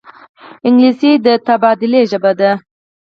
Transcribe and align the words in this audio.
انګلیسي 0.67 1.11
د 1.25 1.27
تبادلې 1.47 2.01
ژبه 2.11 2.31
ده 2.39 2.51